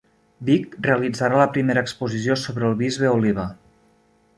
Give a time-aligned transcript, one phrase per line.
[0.47, 3.51] Vic realitzarà la primera exposició sobre el bisbe Oliba